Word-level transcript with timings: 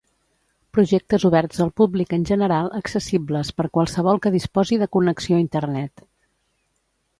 Projectes 0.77 1.25
oberts 1.29 1.61
al 1.65 1.69
públic 1.81 2.15
en 2.17 2.25
general 2.29 2.71
accessibles 2.79 3.53
per 3.59 3.67
qualsevol 3.79 4.21
que 4.25 4.35
disposi 4.39 4.83
de 4.85 4.91
connexió 4.99 5.43
Internet 5.45 6.05